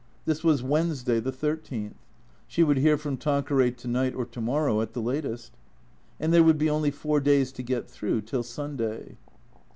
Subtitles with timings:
[0.25, 1.99] This was Wednesday, the thir teenth.
[2.47, 5.51] She would hear from Tanqueray to night or to morrow at the latest.
[6.19, 9.17] And there would be only four days to get through till Sunday.